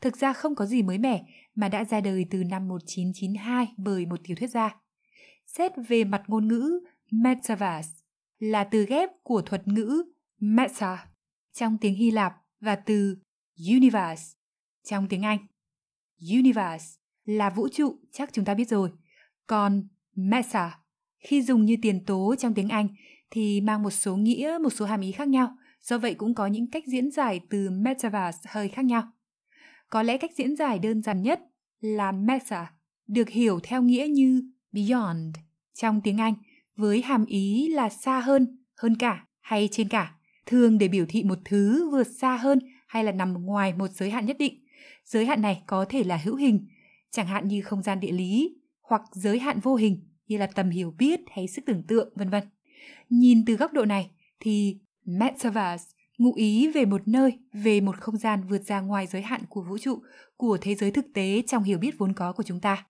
thực 0.00 0.16
ra 0.16 0.32
không 0.32 0.54
có 0.54 0.66
gì 0.66 0.82
mới 0.82 0.98
mẻ 0.98 1.24
mà 1.54 1.68
đã 1.68 1.84
ra 1.84 2.00
đời 2.00 2.26
từ 2.30 2.44
năm 2.44 2.68
1992 2.68 3.68
bởi 3.76 4.06
một 4.06 4.20
tiểu 4.24 4.36
thuyết 4.40 4.50
gia. 4.50 4.80
Xét 5.46 5.72
về 5.88 6.04
mặt 6.04 6.22
ngôn 6.26 6.48
ngữ, 6.48 6.80
Metaverse 7.10 7.97
là 8.38 8.64
từ 8.64 8.86
ghép 8.86 9.10
của 9.22 9.42
thuật 9.42 9.68
ngữ 9.68 10.02
meta 10.40 11.06
trong 11.52 11.78
tiếng 11.78 11.94
Hy 11.94 12.10
Lạp 12.10 12.32
và 12.60 12.76
từ 12.76 13.16
universe 13.68 14.24
trong 14.84 15.08
tiếng 15.08 15.22
Anh. 15.22 15.38
Universe 16.30 16.86
là 17.24 17.50
vũ 17.50 17.68
trụ, 17.68 17.98
chắc 18.12 18.32
chúng 18.32 18.44
ta 18.44 18.54
biết 18.54 18.68
rồi. 18.68 18.90
Còn 19.46 19.88
meta 20.14 20.78
khi 21.18 21.42
dùng 21.42 21.64
như 21.64 21.76
tiền 21.82 22.04
tố 22.04 22.34
trong 22.38 22.54
tiếng 22.54 22.68
Anh 22.68 22.88
thì 23.30 23.60
mang 23.60 23.82
một 23.82 23.90
số 23.90 24.16
nghĩa, 24.16 24.58
một 24.62 24.70
số 24.70 24.84
hàm 24.84 25.00
ý 25.00 25.12
khác 25.12 25.28
nhau. 25.28 25.56
Do 25.80 25.98
vậy 25.98 26.14
cũng 26.14 26.34
có 26.34 26.46
những 26.46 26.70
cách 26.70 26.84
diễn 26.86 27.10
giải 27.10 27.40
từ 27.50 27.70
metaverse 27.70 28.40
hơi 28.48 28.68
khác 28.68 28.84
nhau. 28.84 29.02
Có 29.90 30.02
lẽ 30.02 30.16
cách 30.16 30.30
diễn 30.36 30.56
giải 30.56 30.78
đơn 30.78 31.02
giản 31.02 31.22
nhất 31.22 31.40
là 31.80 32.12
meta 32.12 32.72
được 33.06 33.28
hiểu 33.28 33.60
theo 33.62 33.82
nghĩa 33.82 34.06
như 34.10 34.42
beyond 34.72 35.36
trong 35.74 36.00
tiếng 36.00 36.18
Anh 36.18 36.34
với 36.78 37.02
hàm 37.02 37.26
ý 37.26 37.68
là 37.68 37.88
xa 37.88 38.20
hơn, 38.20 38.58
hơn 38.76 38.96
cả 38.96 39.24
hay 39.40 39.68
trên 39.72 39.88
cả 39.88 40.14
thường 40.46 40.78
để 40.78 40.88
biểu 40.88 41.06
thị 41.08 41.22
một 41.22 41.38
thứ 41.44 41.90
vượt 41.90 42.06
xa 42.20 42.36
hơn 42.36 42.58
hay 42.86 43.04
là 43.04 43.12
nằm 43.12 43.32
ngoài 43.32 43.72
một 43.72 43.90
giới 43.90 44.10
hạn 44.10 44.26
nhất 44.26 44.36
định. 44.38 44.64
Giới 45.04 45.26
hạn 45.26 45.42
này 45.42 45.62
có 45.66 45.84
thể 45.88 46.04
là 46.04 46.16
hữu 46.16 46.36
hình, 46.36 46.68
chẳng 47.10 47.26
hạn 47.26 47.48
như 47.48 47.62
không 47.62 47.82
gian 47.82 48.00
địa 48.00 48.12
lý, 48.12 48.56
hoặc 48.82 49.02
giới 49.12 49.38
hạn 49.38 49.60
vô 49.60 49.74
hình 49.74 50.08
như 50.26 50.38
là 50.38 50.46
tầm 50.46 50.70
hiểu 50.70 50.94
biết 50.98 51.20
hay 51.30 51.48
sức 51.48 51.62
tưởng 51.66 51.82
tượng, 51.82 52.12
vân 52.16 52.30
vân. 52.30 52.42
Nhìn 53.08 53.44
từ 53.44 53.54
góc 53.54 53.72
độ 53.72 53.84
này 53.84 54.10
thì 54.40 54.78
Metaverse 55.04 55.84
ngụ 56.18 56.34
ý 56.34 56.68
về 56.68 56.84
một 56.84 57.08
nơi, 57.08 57.38
về 57.52 57.80
một 57.80 58.00
không 58.00 58.16
gian 58.16 58.42
vượt 58.48 58.62
ra 58.62 58.80
ngoài 58.80 59.06
giới 59.06 59.22
hạn 59.22 59.40
của 59.48 59.62
vũ 59.62 59.78
trụ, 59.78 59.98
của 60.36 60.58
thế 60.60 60.74
giới 60.74 60.90
thực 60.90 61.06
tế 61.14 61.42
trong 61.46 61.62
hiểu 61.62 61.78
biết 61.78 61.98
vốn 61.98 62.12
có 62.12 62.32
của 62.32 62.42
chúng 62.42 62.60
ta. 62.60 62.86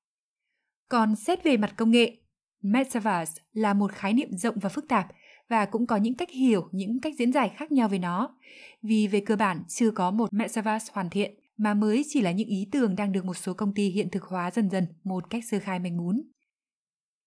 Còn 0.89 1.17
xét 1.17 1.45
về 1.45 1.57
mặt 1.57 1.75
công 1.77 1.91
nghệ, 1.91 2.17
Metaverse 2.63 3.43
là 3.53 3.75
một 3.75 3.93
khái 3.93 4.13
niệm 4.13 4.37
rộng 4.37 4.59
và 4.59 4.69
phức 4.69 4.89
tạp 4.89 5.07
và 5.49 5.67
cũng 5.67 5.87
có 5.87 5.97
những 5.97 6.15
cách 6.15 6.31
hiểu, 6.31 6.69
những 6.73 7.01
cách 7.01 7.15
diễn 7.19 7.33
giải 7.33 7.51
khác 7.57 7.73
nhau 7.73 7.89
về 7.89 7.99
nó. 7.99 8.37
Vì 8.83 9.07
về 9.07 9.21
cơ 9.21 9.37
bản 9.37 9.63
chưa 9.69 9.91
có 9.91 10.11
một 10.11 10.33
Metaverse 10.33 10.93
hoàn 10.93 11.11
thiện 11.11 11.35
mà 11.57 11.75
mới 11.75 12.05
chỉ 12.09 12.21
là 12.21 12.31
những 12.31 12.49
ý 12.49 12.69
tưởng 12.73 12.97
đang 12.97 13.13
được 13.13 13.25
một 13.25 13.35
số 13.35 13.55
công 13.55 13.75
ty 13.75 13.89
hiện 13.89 14.11
thực 14.11 14.23
hóa 14.23 14.51
dần 14.51 14.71
dần 14.71 14.87
một 15.05 15.31
cách 15.31 15.45
sơ 15.51 15.59
khai 15.59 15.79
manh 15.79 15.97
mún. 15.97 16.23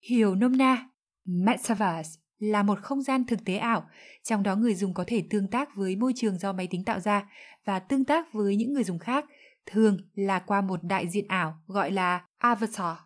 Hiểu 0.09 0.35
nôm 0.35 0.57
na, 0.57 0.89
Metaverse 1.25 2.21
là 2.39 2.63
một 2.63 2.79
không 2.81 3.01
gian 3.01 3.25
thực 3.25 3.45
tế 3.45 3.57
ảo, 3.57 3.89
trong 4.23 4.43
đó 4.43 4.55
người 4.55 4.75
dùng 4.75 4.93
có 4.93 5.03
thể 5.07 5.23
tương 5.29 5.47
tác 5.47 5.75
với 5.75 5.95
môi 5.95 6.13
trường 6.15 6.37
do 6.37 6.53
máy 6.53 6.67
tính 6.67 6.83
tạo 6.85 6.99
ra 6.99 7.29
và 7.65 7.79
tương 7.79 8.05
tác 8.05 8.33
với 8.33 8.55
những 8.55 8.73
người 8.73 8.83
dùng 8.83 8.99
khác, 8.99 9.25
thường 9.65 9.97
là 10.13 10.39
qua 10.39 10.61
một 10.61 10.83
đại 10.83 11.07
diện 11.07 11.27
ảo 11.27 11.61
gọi 11.67 11.91
là 11.91 12.25
avatar, 12.37 12.97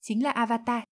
chính 0.00 0.24
là 0.24 0.30
avatar 0.30 0.82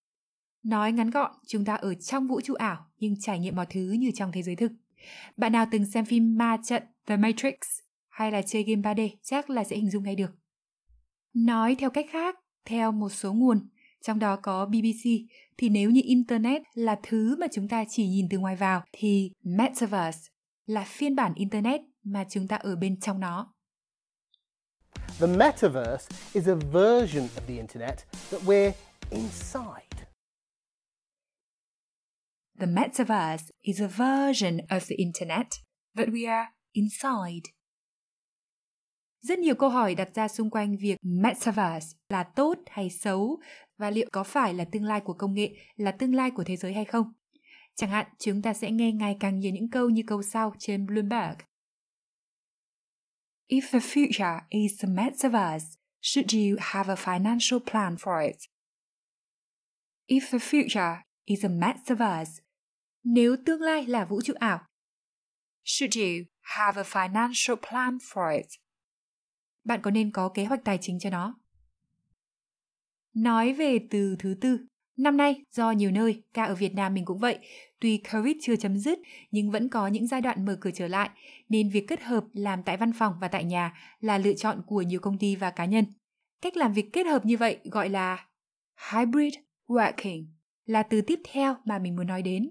Nói 0.62 0.92
ngắn 0.92 1.10
gọn, 1.10 1.32
chúng 1.46 1.64
ta 1.64 1.74
ở 1.74 1.94
trong 1.94 2.26
vũ 2.26 2.40
trụ 2.40 2.54
ảo 2.54 2.86
nhưng 2.98 3.20
trải 3.20 3.38
nghiệm 3.38 3.56
mọi 3.56 3.66
thứ 3.70 3.80
như 3.80 4.10
trong 4.14 4.32
thế 4.32 4.42
giới 4.42 4.56
thực. 4.56 4.72
Bạn 5.36 5.52
nào 5.52 5.66
từng 5.70 5.86
xem 5.86 6.04
phim 6.04 6.38
ma 6.38 6.56
trận 6.64 6.82
The 7.06 7.16
Matrix 7.16 7.54
hay 8.08 8.30
là 8.32 8.42
chơi 8.42 8.62
game 8.62 8.82
3D 8.82 9.08
chắc 9.22 9.50
là 9.50 9.64
sẽ 9.64 9.76
hình 9.76 9.90
dung 9.90 10.04
ngay 10.04 10.16
được. 10.16 10.30
Nói 11.34 11.74
theo 11.74 11.90
cách 11.90 12.06
khác, 12.10 12.38
theo 12.64 12.92
một 12.92 13.08
số 13.08 13.32
nguồn, 13.32 13.68
trong 14.02 14.18
đó 14.18 14.36
có 14.36 14.66
BBC, 14.66 15.10
thì 15.58 15.68
nếu 15.68 15.90
như 15.90 16.00
Internet 16.04 16.62
là 16.74 16.98
thứ 17.02 17.36
mà 17.36 17.46
chúng 17.52 17.68
ta 17.68 17.84
chỉ 17.88 18.08
nhìn 18.08 18.28
từ 18.30 18.38
ngoài 18.38 18.56
vào, 18.56 18.82
thì 18.92 19.32
Metaverse 19.42 20.20
là 20.66 20.84
phiên 20.84 21.16
bản 21.16 21.32
Internet 21.34 21.80
mà 22.04 22.24
chúng 22.30 22.48
ta 22.48 22.56
ở 22.56 22.76
bên 22.76 23.00
trong 23.00 23.20
nó. 23.20 23.52
The 25.20 25.26
metaverse 25.26 26.08
is 26.34 26.48
a 26.48 26.54
version 26.54 27.28
of 27.36 27.46
the 27.46 27.56
internet 27.56 28.06
that 28.30 28.42
we're 28.46 28.72
inside. 29.10 29.91
The 32.58 32.66
metaverse 32.66 33.50
is 33.62 33.80
a 33.80 33.88
version 33.88 34.58
of 34.68 34.86
the 34.88 34.96
internet 34.96 35.46
that 35.96 36.08
we 36.08 36.30
are 36.30 36.48
inside. 36.72 37.52
Rất 39.20 39.38
nhiều 39.38 39.54
câu 39.54 39.68
hỏi 39.68 39.94
đặt 39.94 40.08
ra 40.14 40.28
xung 40.28 40.50
quanh 40.50 40.76
việc 40.76 40.96
metaverse 41.02 41.96
là 42.08 42.22
tốt 42.22 42.54
hay 42.66 42.90
xấu 42.90 43.40
và 43.78 43.90
liệu 43.90 44.08
có 44.12 44.24
phải 44.24 44.54
là 44.54 44.64
tương 44.64 44.84
lai 44.84 45.00
của 45.00 45.14
công 45.14 45.34
nghệ, 45.34 45.54
là 45.76 45.92
tương 45.92 46.14
lai 46.14 46.30
của 46.30 46.44
thế 46.44 46.56
giới 46.56 46.72
hay 46.72 46.84
không. 46.84 47.12
Chẳng 47.74 47.90
hạn, 47.90 48.06
chúng 48.18 48.42
ta 48.42 48.54
sẽ 48.54 48.70
nghe 48.70 48.92
ngày 48.92 49.16
càng 49.20 49.38
nhiều 49.38 49.52
những 49.52 49.70
câu 49.70 49.90
như 49.90 50.02
câu 50.06 50.22
sau 50.22 50.54
trên 50.58 50.86
Bloomberg. 50.86 51.36
If 53.48 53.60
the 53.70 53.78
future 53.78 54.40
is 54.48 54.82
the 54.82 54.88
metaverse, 54.88 55.66
should 56.00 56.34
you 56.34 56.56
have 56.60 56.94
a 56.94 56.96
financial 56.96 57.60
plan 57.70 57.96
for 57.96 58.26
it? 58.26 58.36
If 60.06 60.30
the 60.30 60.38
future 60.38 60.96
is 61.24 61.44
a 61.44 61.48
metaverse, 61.48 62.42
nếu 63.04 63.36
tương 63.46 63.60
lai 63.60 63.86
là 63.86 64.04
vũ 64.04 64.20
trụ 64.20 64.34
ảo, 64.38 64.60
should 65.64 65.98
you 65.98 66.24
have 66.40 66.82
a 66.82 66.84
financial 66.84 67.56
plan 67.56 67.96
for 67.96 68.36
it? 68.36 68.46
Bạn 69.64 69.80
có 69.82 69.90
nên 69.90 70.10
có 70.10 70.28
kế 70.28 70.44
hoạch 70.44 70.64
tài 70.64 70.78
chính 70.80 70.98
cho 70.98 71.10
nó? 71.10 71.34
Nói 73.14 73.52
về 73.52 73.78
từ 73.90 74.16
thứ 74.18 74.34
tư, 74.40 74.66
năm 74.96 75.16
nay 75.16 75.44
do 75.50 75.70
nhiều 75.70 75.90
nơi, 75.90 76.22
cả 76.32 76.44
ở 76.44 76.54
Việt 76.54 76.74
Nam 76.74 76.94
mình 76.94 77.04
cũng 77.04 77.18
vậy, 77.18 77.38
tuy 77.80 78.02
Covid 78.12 78.36
chưa 78.42 78.56
chấm 78.56 78.78
dứt 78.78 78.98
nhưng 79.30 79.50
vẫn 79.50 79.68
có 79.68 79.86
những 79.86 80.06
giai 80.06 80.20
đoạn 80.20 80.44
mở 80.44 80.58
cửa 80.60 80.70
trở 80.74 80.88
lại, 80.88 81.10
nên 81.48 81.70
việc 81.70 81.84
kết 81.88 82.02
hợp 82.02 82.24
làm 82.32 82.62
tại 82.62 82.76
văn 82.76 82.92
phòng 82.92 83.14
và 83.20 83.28
tại 83.28 83.44
nhà 83.44 83.74
là 84.00 84.18
lựa 84.18 84.34
chọn 84.34 84.62
của 84.66 84.82
nhiều 84.82 85.00
công 85.00 85.18
ty 85.18 85.36
và 85.36 85.50
cá 85.50 85.64
nhân. 85.64 85.84
Cách 86.42 86.56
làm 86.56 86.72
việc 86.72 86.92
kết 86.92 87.06
hợp 87.06 87.24
như 87.24 87.36
vậy 87.36 87.58
gọi 87.64 87.88
là 87.88 88.26
hybrid 88.92 89.34
working, 89.66 90.26
là 90.66 90.82
từ 90.82 91.00
tiếp 91.00 91.20
theo 91.32 91.56
mà 91.64 91.78
mình 91.78 91.96
muốn 91.96 92.06
nói 92.06 92.22
đến. 92.22 92.50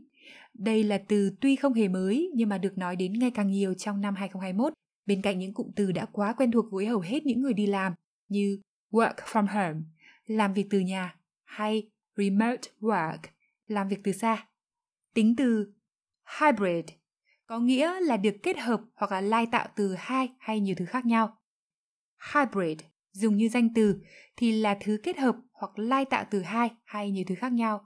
Đây 0.53 0.83
là 0.83 0.97
từ 1.07 1.31
tuy 1.41 1.55
không 1.55 1.73
hề 1.73 1.87
mới 1.87 2.31
nhưng 2.35 2.49
mà 2.49 2.57
được 2.57 2.77
nói 2.77 2.95
đến 2.95 3.13
ngày 3.13 3.31
càng 3.31 3.51
nhiều 3.51 3.73
trong 3.73 4.01
năm 4.01 4.15
2021, 4.15 4.73
bên 5.05 5.21
cạnh 5.21 5.39
những 5.39 5.53
cụm 5.53 5.71
từ 5.75 5.91
đã 5.91 6.05
quá 6.05 6.33
quen 6.33 6.51
thuộc 6.51 6.65
với 6.71 6.85
hầu 6.85 6.99
hết 6.99 7.25
những 7.25 7.41
người 7.41 7.53
đi 7.53 7.65
làm 7.65 7.93
như 8.27 8.61
work 8.91 9.15
from 9.15 9.47
home, 9.47 9.81
làm 10.25 10.53
việc 10.53 10.67
từ 10.69 10.79
nhà, 10.79 11.15
hay 11.43 11.89
remote 12.17 12.61
work, 12.79 13.17
làm 13.67 13.87
việc 13.87 13.99
từ 14.03 14.11
xa. 14.11 14.47
Tính 15.13 15.35
từ 15.35 15.73
hybrid 16.39 16.85
có 17.45 17.59
nghĩa 17.59 17.99
là 17.99 18.17
được 18.17 18.35
kết 18.43 18.57
hợp 18.57 18.81
hoặc 18.95 19.11
là 19.11 19.21
lai 19.21 19.45
tạo 19.51 19.67
từ 19.75 19.95
hai 19.97 20.29
hay 20.39 20.59
nhiều 20.59 20.75
thứ 20.77 20.85
khác 20.85 21.05
nhau. 21.05 21.37
Hybrid 22.33 22.77
dùng 23.11 23.37
như 23.37 23.49
danh 23.49 23.73
từ 23.73 24.01
thì 24.35 24.51
là 24.51 24.77
thứ 24.81 24.99
kết 25.03 25.17
hợp 25.17 25.35
hoặc 25.53 25.79
lai 25.79 26.05
tạo 26.05 26.25
từ 26.31 26.41
hai 26.41 26.69
hay 26.83 27.11
nhiều 27.11 27.23
thứ 27.27 27.35
khác 27.35 27.51
nhau. 27.51 27.85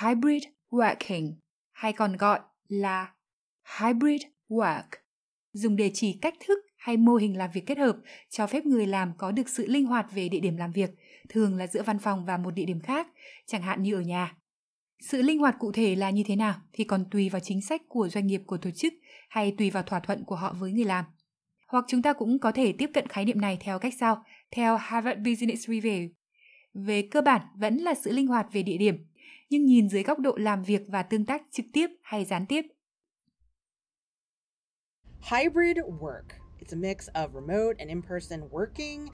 Hybrid 0.00 0.44
working 0.70 1.34
hay 1.72 1.92
còn 1.92 2.16
gọi 2.16 2.40
là 2.68 3.14
hybrid 3.78 4.22
work 4.48 4.88
dùng 5.52 5.76
để 5.76 5.90
chỉ 5.94 6.18
cách 6.22 6.34
thức 6.46 6.58
hay 6.76 6.96
mô 6.96 7.14
hình 7.14 7.38
làm 7.38 7.50
việc 7.54 7.66
kết 7.66 7.78
hợp 7.78 7.96
cho 8.30 8.46
phép 8.46 8.66
người 8.66 8.86
làm 8.86 9.12
có 9.18 9.30
được 9.30 9.48
sự 9.48 9.66
linh 9.66 9.86
hoạt 9.86 10.06
về 10.14 10.28
địa 10.28 10.40
điểm 10.40 10.56
làm 10.56 10.72
việc, 10.72 10.90
thường 11.28 11.56
là 11.56 11.66
giữa 11.66 11.82
văn 11.82 11.98
phòng 11.98 12.24
và 12.24 12.36
một 12.36 12.50
địa 12.50 12.64
điểm 12.64 12.80
khác, 12.80 13.08
chẳng 13.46 13.62
hạn 13.62 13.82
như 13.82 13.94
ở 13.94 14.00
nhà. 14.00 14.36
Sự 15.00 15.22
linh 15.22 15.38
hoạt 15.38 15.56
cụ 15.58 15.72
thể 15.72 15.96
là 15.96 16.10
như 16.10 16.22
thế 16.26 16.36
nào 16.36 16.54
thì 16.72 16.84
còn 16.84 17.04
tùy 17.10 17.28
vào 17.28 17.40
chính 17.40 17.62
sách 17.62 17.82
của 17.88 18.08
doanh 18.08 18.26
nghiệp 18.26 18.42
của 18.46 18.56
tổ 18.56 18.70
chức 18.70 18.92
hay 19.28 19.54
tùy 19.58 19.70
vào 19.70 19.82
thỏa 19.82 20.00
thuận 20.00 20.24
của 20.24 20.36
họ 20.36 20.54
với 20.58 20.72
người 20.72 20.84
làm. 20.84 21.04
Hoặc 21.68 21.84
chúng 21.88 22.02
ta 22.02 22.12
cũng 22.12 22.38
có 22.38 22.52
thể 22.52 22.72
tiếp 22.72 22.90
cận 22.94 23.08
khái 23.08 23.24
niệm 23.24 23.40
này 23.40 23.58
theo 23.60 23.78
cách 23.78 23.94
sau, 24.00 24.24
theo 24.50 24.76
Harvard 24.76 25.18
Business 25.18 25.68
Review. 25.68 26.08
Về 26.74 27.08
cơ 27.10 27.20
bản 27.20 27.42
vẫn 27.56 27.76
là 27.76 27.94
sự 27.94 28.12
linh 28.12 28.26
hoạt 28.26 28.46
về 28.52 28.62
địa 28.62 28.76
điểm, 28.76 29.06
nhưng 29.50 29.64
nhìn 29.64 29.88
dưới 29.88 30.02
góc 30.02 30.18
độ 30.18 30.36
làm 30.36 30.62
việc 30.62 30.82
và 30.88 31.02
tương 31.02 31.26
tác 31.26 31.42
trực 31.50 31.66
tiếp 31.72 31.86
hay 32.02 32.24
gián 32.24 32.46
tiếp. 32.48 32.62
Hybrid 35.30 35.76
work. 36.00 36.28
It's 36.60 36.72
a 36.72 36.76
mix 36.76 37.08
of 37.08 37.28
remote 37.34 37.78
and 37.78 37.88
in-person 37.88 38.40
working. 38.50 39.08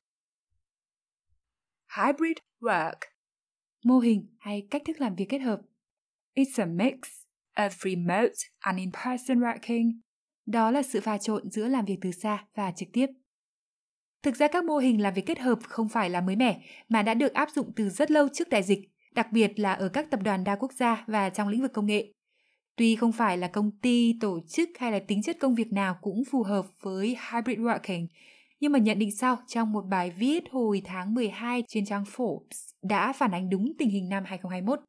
Hybrid 1.96 2.36
work 2.60 3.00
Mô 3.84 3.98
hình 3.98 4.26
hay 4.38 4.66
cách 4.70 4.82
thức 4.86 5.00
làm 5.00 5.14
việc 5.14 5.26
kết 5.28 5.38
hợp. 5.38 5.60
It's 6.34 6.62
a 6.62 6.66
mix 6.66 6.94
of 7.54 7.70
remote 7.84 8.34
and 8.58 8.78
in-person 8.78 9.40
working. 9.40 9.92
Đó 10.46 10.70
là 10.70 10.82
sự 10.82 11.00
pha 11.00 11.18
trộn 11.18 11.50
giữa 11.50 11.68
làm 11.68 11.84
việc 11.84 11.98
từ 12.00 12.10
xa 12.12 12.44
và 12.54 12.72
trực 12.76 12.88
tiếp. 12.92 13.06
Thực 14.22 14.36
ra 14.36 14.48
các 14.48 14.64
mô 14.64 14.76
hình 14.76 15.02
làm 15.02 15.14
việc 15.14 15.26
kết 15.26 15.38
hợp 15.38 15.58
không 15.62 15.88
phải 15.88 16.10
là 16.10 16.20
mới 16.20 16.36
mẻ 16.36 16.60
mà 16.88 17.02
đã 17.02 17.14
được 17.14 17.34
áp 17.34 17.50
dụng 17.50 17.72
từ 17.76 17.88
rất 17.88 18.10
lâu 18.10 18.28
trước 18.28 18.48
đại 18.48 18.62
dịch, 18.62 18.78
đặc 19.14 19.32
biệt 19.32 19.58
là 19.58 19.72
ở 19.72 19.88
các 19.88 20.10
tập 20.10 20.20
đoàn 20.22 20.44
đa 20.44 20.56
quốc 20.56 20.72
gia 20.72 21.04
và 21.06 21.30
trong 21.30 21.48
lĩnh 21.48 21.62
vực 21.62 21.72
công 21.72 21.86
nghệ. 21.86 22.12
Tuy 22.76 22.96
không 22.96 23.12
phải 23.12 23.38
là 23.38 23.48
công 23.48 23.70
ty, 23.70 24.14
tổ 24.20 24.40
chức 24.48 24.68
hay 24.78 24.92
là 24.92 24.98
tính 24.98 25.22
chất 25.22 25.36
công 25.40 25.54
việc 25.54 25.72
nào 25.72 25.98
cũng 26.00 26.22
phù 26.30 26.42
hợp 26.42 26.66
với 26.80 27.16
hybrid 27.32 27.58
working, 27.58 28.06
nhưng 28.60 28.72
mà 28.72 28.78
nhận 28.78 28.98
định 28.98 29.16
sau 29.16 29.38
trong 29.46 29.72
một 29.72 29.84
bài 29.90 30.10
viết 30.10 30.44
hồi 30.50 30.82
tháng 30.84 31.14
12 31.14 31.62
trên 31.68 31.84
trang 31.84 32.04
Forbes 32.04 32.72
đã 32.82 33.12
phản 33.12 33.30
ánh 33.30 33.50
đúng 33.50 33.72
tình 33.78 33.90
hình 33.90 34.08
năm 34.08 34.24
2021. 34.26 34.80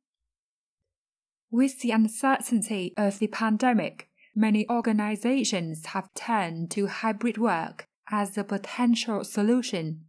With 1.52 1.74
the 1.84 1.90
uncertainty 1.90 2.94
of 2.96 3.12
the 3.20 3.28
pandemic, 3.40 3.94
many 4.36 4.66
organizations 4.66 5.76
have 5.86 6.08
turned 6.28 6.72
to 6.76 6.82
hybrid 7.02 7.36
work 7.36 7.74
as 8.04 8.40
a 8.40 8.44
potential 8.44 9.24
solution. 9.24 10.00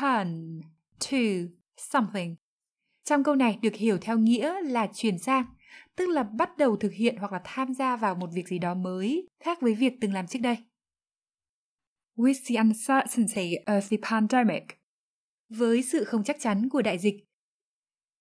Turn 0.00 0.60
to 1.10 1.16
something. 1.76 2.36
Trong 3.04 3.24
câu 3.24 3.34
này 3.34 3.58
được 3.62 3.74
hiểu 3.74 3.98
theo 3.98 4.18
nghĩa 4.18 4.60
là 4.62 4.88
chuyển 4.94 5.18
sang, 5.18 5.44
tức 5.96 6.08
là 6.08 6.22
bắt 6.22 6.56
đầu 6.58 6.76
thực 6.76 6.92
hiện 6.92 7.16
hoặc 7.16 7.32
là 7.32 7.40
tham 7.44 7.74
gia 7.74 7.96
vào 7.96 8.14
một 8.14 8.30
việc 8.34 8.48
gì 8.48 8.58
đó 8.58 8.74
mới, 8.74 9.28
khác 9.44 9.58
với 9.60 9.74
việc 9.74 9.92
từng 10.00 10.12
làm 10.12 10.26
trước 10.26 10.38
đây. 10.38 10.56
With 12.16 12.34
the 12.46 12.56
uncertainty 12.56 13.56
of 13.66 13.80
the 13.90 13.96
pandemic, 14.10 14.62
với 15.48 15.82
sự 15.82 16.04
không 16.04 16.24
chắc 16.24 16.36
chắn 16.40 16.68
của 16.68 16.82
đại 16.82 16.98
dịch, 16.98 17.14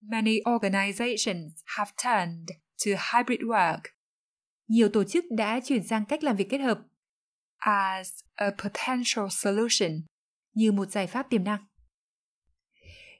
many 0.01 0.39
organizations 0.39 1.49
have 1.65 1.91
turned 2.03 2.49
to 2.85 2.91
hybrid 3.13 3.39
work. 3.39 3.81
Nhiều 4.67 4.89
tổ 4.89 5.03
chức 5.03 5.25
đã 5.37 5.59
chuyển 5.59 5.87
sang 5.87 6.05
cách 6.05 6.23
làm 6.23 6.35
việc 6.35 6.47
kết 6.49 6.57
hợp 6.57 6.79
as 7.57 8.09
a 8.35 8.49
potential 8.49 9.25
solution, 9.29 9.91
như 10.53 10.71
một 10.71 10.85
giải 10.85 11.07
pháp 11.07 11.29
tiềm 11.29 11.43
năng. 11.43 11.65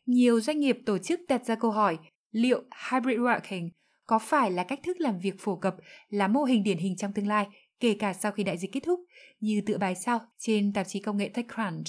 Nhiều 0.05 0.41
doanh 0.41 0.60
nghiệp 0.60 0.77
tổ 0.86 0.98
chức 0.98 1.19
đặt 1.27 1.45
ra 1.45 1.55
câu 1.55 1.72
hỏi 1.72 1.98
liệu 2.31 2.63
hybrid 2.91 3.17
working 3.17 3.69
có 4.05 4.19
phải 4.19 4.51
là 4.51 4.63
cách 4.63 4.79
thức 4.83 5.00
làm 5.00 5.19
việc 5.19 5.36
phổ 5.39 5.55
cập, 5.55 5.75
là 6.10 6.27
mô 6.27 6.43
hình 6.43 6.63
điển 6.63 6.77
hình 6.77 6.95
trong 6.98 7.13
tương 7.13 7.27
lai, 7.27 7.48
kể 7.79 7.95
cả 8.00 8.13
sau 8.13 8.31
khi 8.31 8.43
đại 8.43 8.57
dịch 8.57 8.72
kết 8.72 8.79
thúc, 8.83 9.00
như 9.39 9.62
tựa 9.65 9.77
bài 9.77 9.95
sau 9.95 10.19
trên 10.38 10.74
tạp 10.74 10.88
chí 10.88 11.00
công 11.00 11.17
nghệ 11.17 11.29
TechCrunch. 11.29 11.86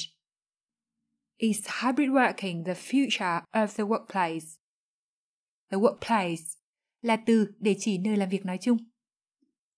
Is 1.37 1.66
hybrid 1.83 2.09
working 2.09 2.64
the 2.64 2.75
future 2.75 3.40
of 3.52 3.66
the 3.66 3.85
workplace? 3.85 4.56
The 5.71 5.78
workplace 5.78 6.56
là 7.02 7.16
từ 7.26 7.47
để 7.59 7.76
chỉ 7.78 7.99
nơi 7.99 8.16
làm 8.16 8.28
việc 8.28 8.44
nói 8.44 8.59
chung. 8.61 8.76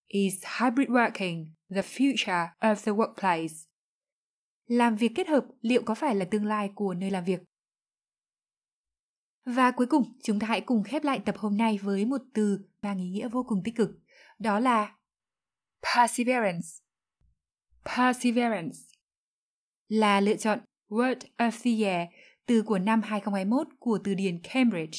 Is 0.07 0.45
hybrid 0.61 0.89
working 0.89 1.47
the 1.75 1.83
future 1.83 2.49
of 2.61 2.75
the 2.75 2.93
workplace? 2.93 3.67
Làm 4.67 4.97
việc 4.97 5.13
kết 5.15 5.29
hợp 5.29 5.45
liệu 5.61 5.83
có 5.83 5.95
phải 5.95 6.15
là 6.15 6.25
tương 6.31 6.45
lai 6.45 6.71
của 6.75 6.95
nơi 6.95 7.11
làm 7.11 7.25
việc? 7.25 7.41
Và 9.47 9.71
cuối 9.71 9.87
cùng, 9.87 10.05
chúng 10.23 10.39
ta 10.39 10.47
hãy 10.47 10.61
cùng 10.61 10.83
khép 10.83 11.05
lại 11.05 11.21
tập 11.25 11.37
hôm 11.39 11.57
nay 11.57 11.79
với 11.83 12.05
một 12.05 12.21
từ 12.35 12.61
mang 12.83 12.99
ý 12.99 13.09
nghĩa 13.09 13.29
vô 13.29 13.43
cùng 13.43 13.63
tích 13.65 13.77
cực. 13.77 13.91
Đó 14.39 14.61
là 14.61 14.97
perseverance. 15.83 16.67
Perseverance 17.97 18.77
là 19.89 20.21
lựa 20.21 20.37
chọn 20.37 20.59
Word 20.89 21.19
of 21.37 21.51
the 21.63 21.85
Year 21.85 22.09
từ 22.47 22.63
của 22.63 22.79
năm 22.79 23.03
2021 23.03 23.67
của 23.79 23.99
từ 24.05 24.15
điển 24.15 24.41
Cambridge. 24.43 24.99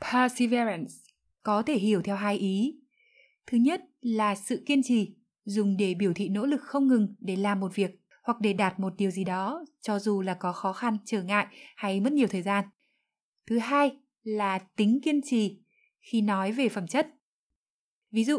Perseverance 0.00 0.92
có 1.42 1.62
thể 1.62 1.74
hiểu 1.74 2.02
theo 2.02 2.16
hai 2.16 2.38
ý. 2.38 2.80
Thứ 3.46 3.58
nhất 3.58 3.80
là 4.00 4.34
sự 4.34 4.62
kiên 4.66 4.82
trì, 4.82 5.16
dùng 5.44 5.76
để 5.76 5.94
biểu 5.94 6.12
thị 6.14 6.28
nỗ 6.28 6.46
lực 6.46 6.60
không 6.62 6.88
ngừng 6.88 7.14
để 7.18 7.36
làm 7.36 7.60
một 7.60 7.74
việc 7.74 7.90
hoặc 8.22 8.36
để 8.40 8.52
đạt 8.52 8.80
một 8.80 8.92
điều 8.96 9.10
gì 9.10 9.24
đó, 9.24 9.64
cho 9.80 9.98
dù 9.98 10.20
là 10.20 10.34
có 10.34 10.52
khó 10.52 10.72
khăn, 10.72 10.96
trở 11.04 11.22
ngại 11.22 11.46
hay 11.76 12.00
mất 12.00 12.12
nhiều 12.12 12.28
thời 12.28 12.42
gian. 12.42 12.64
Thứ 13.48 13.58
hai 13.58 13.96
là 14.22 14.58
tính 14.76 15.00
kiên 15.02 15.20
trì 15.24 15.58
khi 16.00 16.20
nói 16.20 16.52
về 16.52 16.68
phẩm 16.68 16.86
chất. 16.86 17.06
Ví 18.10 18.24
dụ, 18.24 18.38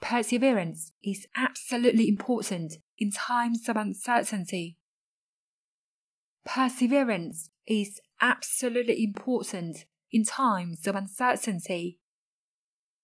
Perseverance 0.00 0.80
is 1.00 1.18
absolutely 1.32 2.04
important 2.04 2.70
in 2.96 3.10
times 3.28 3.70
of 3.70 3.76
uncertainty. 3.76 4.76
Perseverance 6.56 7.36
is 7.64 7.88
absolutely 8.16 8.94
important 8.94 9.76
in 10.08 10.22
times 10.24 10.88
of 10.88 10.94
uncertainty. 10.94 11.98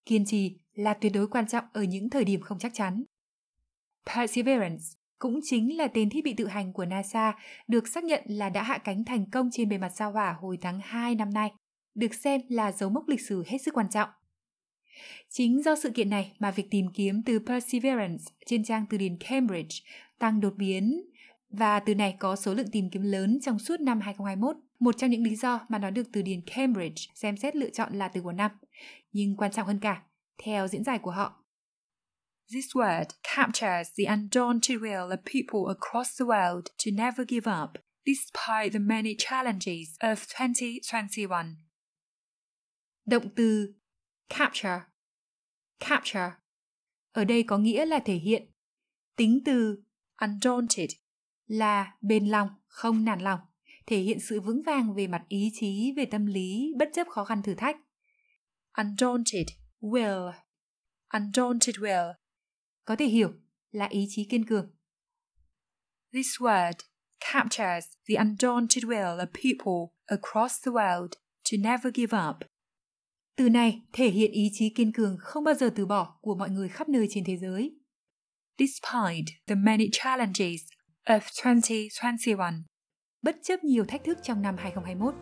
Kiên 0.05 0.25
trì 0.25 0.57
là 0.73 0.93
tuyệt 0.93 1.11
đối 1.15 1.27
quan 1.27 1.47
trọng 1.47 1.65
ở 1.73 1.83
những 1.83 2.09
thời 2.09 2.25
điểm 2.25 2.41
không 2.41 2.59
chắc 2.59 2.71
chắn. 2.73 3.03
Perseverance 4.05 4.85
cũng 5.19 5.39
chính 5.43 5.77
là 5.77 5.87
tên 5.87 6.09
thiết 6.09 6.23
bị 6.23 6.33
tự 6.33 6.47
hành 6.47 6.73
của 6.73 6.85
NASA 6.85 7.33
được 7.67 7.87
xác 7.87 8.03
nhận 8.03 8.23
là 8.25 8.49
đã 8.49 8.63
hạ 8.63 8.77
cánh 8.77 9.05
thành 9.05 9.29
công 9.31 9.49
trên 9.51 9.69
bề 9.69 9.77
mặt 9.77 9.91
sao 9.95 10.11
hỏa 10.11 10.35
hồi 10.41 10.57
tháng 10.61 10.79
2 10.83 11.15
năm 11.15 11.33
nay, 11.33 11.51
được 11.95 12.13
xem 12.13 12.41
là 12.49 12.71
dấu 12.71 12.89
mốc 12.89 13.07
lịch 13.07 13.21
sử 13.21 13.43
hết 13.47 13.57
sức 13.57 13.73
quan 13.73 13.89
trọng. 13.89 14.09
Chính 15.29 15.63
do 15.63 15.75
sự 15.75 15.89
kiện 15.89 16.09
này 16.09 16.35
mà 16.39 16.51
việc 16.51 16.67
tìm 16.71 16.85
kiếm 16.93 17.23
từ 17.25 17.39
Perseverance 17.39 18.23
trên 18.45 18.63
trang 18.63 18.85
từ 18.89 18.97
điển 18.97 19.17
Cambridge 19.17 19.75
tăng 20.19 20.41
đột 20.41 20.53
biến 20.57 21.01
và 21.49 21.79
từ 21.79 21.95
này 21.95 22.15
có 22.19 22.35
số 22.35 22.53
lượng 22.53 22.71
tìm 22.71 22.89
kiếm 22.89 23.01
lớn 23.01 23.39
trong 23.41 23.59
suốt 23.59 23.79
năm 23.79 23.99
2021. 23.99 24.55
Một 24.79 24.97
trong 24.97 25.09
những 25.09 25.23
lý 25.23 25.35
do 25.35 25.59
mà 25.69 25.79
nó 25.79 25.89
được 25.89 26.07
từ 26.13 26.21
điển 26.21 26.41
Cambridge 26.55 27.03
xem 27.15 27.37
xét 27.37 27.55
lựa 27.55 27.69
chọn 27.69 27.93
là 27.93 28.07
từ 28.07 28.21
của 28.21 28.31
năm 28.31 28.51
Nhưng 29.11 29.37
quan 29.37 29.51
trọng 29.51 29.67
hơn 29.67 29.79
cả, 29.79 30.03
theo 30.43 30.67
diễn 30.67 30.83
giải 30.83 30.97
của 30.97 31.11
họ, 31.11 31.43
This 32.49 32.73
word 32.73 33.07
captures 33.23 33.89
the 33.95 34.05
undaunted 34.05 34.81
will 34.81 35.11
of 35.11 35.25
people 35.25 35.69
across 35.69 36.15
the 36.15 36.25
world 36.25 36.71
to 36.79 36.91
never 36.91 37.25
give 37.25 37.45
up, 37.45 37.77
despite 38.05 38.71
the 38.71 38.79
many 38.79 39.15
challenges 39.15 39.97
of 39.99 40.25
2021. 40.35 41.45
Động 43.05 43.29
từ 43.35 43.73
capture 44.29 44.81
capture 45.79 46.31
ở 47.11 47.23
đây 47.23 47.43
có 47.43 47.57
nghĩa 47.57 47.85
là 47.85 47.99
thể 47.99 48.15
hiện. 48.15 48.51
Tính 49.15 49.41
từ 49.45 49.83
undaunted 50.21 50.91
là 51.47 51.93
bền 52.01 52.25
lòng, 52.25 52.49
không 52.67 53.05
nản 53.05 53.19
lòng, 53.19 53.39
thể 53.85 53.99
hiện 53.99 54.19
sự 54.19 54.41
vững 54.41 54.61
vàng 54.65 54.93
về 54.93 55.07
mặt 55.07 55.25
ý 55.27 55.51
chí, 55.53 55.93
về 55.97 56.05
tâm 56.05 56.25
lý, 56.25 56.73
bất 56.77 56.89
chấp 56.93 57.07
khó 57.07 57.23
khăn 57.23 57.41
thử 57.43 57.55
thách. 57.55 57.77
Undaunted 58.77 59.47
will 59.81 60.31
Undaunted 61.13 61.75
will 61.75 62.13
có 62.87 62.95
thể 62.95 63.05
hiểu 63.05 63.31
là 63.71 63.85
ý 63.85 64.07
chí 64.09 64.23
kiên 64.29 64.45
cường. 64.45 64.71
This 66.13 66.27
word 66.39 66.73
captures 67.33 67.85
the 68.09 68.15
undaunted 68.15 68.83
will 68.83 69.17
of 69.17 69.25
people 69.25 69.93
across 70.05 70.65
the 70.65 70.71
world 70.71 71.09
to 71.51 71.57
never 71.59 71.93
give 71.93 72.17
up. 72.29 72.35
Từ 73.35 73.49
này 73.49 73.81
thể 73.93 74.09
hiện 74.09 74.31
ý 74.31 74.49
chí 74.53 74.69
kiên 74.69 74.91
cường 74.91 75.17
không 75.19 75.43
bao 75.43 75.53
giờ 75.53 75.69
từ 75.75 75.85
bỏ 75.85 76.17
của 76.21 76.35
mọi 76.35 76.49
người 76.49 76.69
khắp 76.69 76.89
nơi 76.89 77.07
trên 77.09 77.23
thế 77.23 77.37
giới. 77.37 77.71
Despite 78.59 79.33
the 79.47 79.55
many 79.55 79.89
challenges 79.91 80.61
of 81.05 81.19
2021, 81.43 82.53
bất 83.21 83.35
chấp 83.43 83.63
nhiều 83.63 83.85
thách 83.85 84.03
thức 84.03 84.17
trong 84.23 84.41
năm 84.41 84.55
2021. 84.57 85.15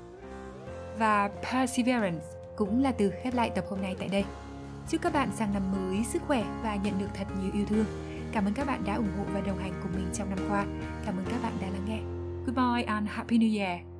Và 0.99 1.29
perseverance 1.51 2.25
cũng 2.57 2.83
là 2.83 2.91
từ 2.91 3.11
khép 3.23 3.33
lại 3.33 3.51
tập 3.55 3.65
hôm 3.69 3.81
nay 3.81 3.95
tại 3.99 4.09
đây. 4.09 4.23
Chúc 4.89 5.01
các 5.01 5.13
bạn 5.13 5.29
sang 5.35 5.53
năm 5.53 5.71
mới 5.71 6.03
sức 6.03 6.21
khỏe 6.27 6.43
và 6.63 6.75
nhận 6.75 6.99
được 6.99 7.09
thật 7.13 7.25
nhiều 7.41 7.51
yêu 7.53 7.65
thương. 7.65 7.85
Cảm 8.31 8.45
ơn 8.45 8.53
các 8.53 8.67
bạn 8.67 8.83
đã 8.85 8.95
ủng 8.95 9.11
hộ 9.17 9.23
và 9.33 9.41
đồng 9.41 9.57
hành 9.57 9.73
cùng 9.83 9.91
mình 9.95 10.07
trong 10.13 10.29
năm 10.29 10.39
qua. 10.49 10.65
Cảm 11.05 11.15
ơn 11.17 11.25
các 11.29 11.43
bạn 11.43 11.53
đã 11.61 11.67
lắng 11.67 11.85
nghe. 11.87 11.99
Goodbye 12.45 12.83
and 12.83 13.09
Happy 13.09 13.37
New 13.37 13.59
Year! 13.59 13.94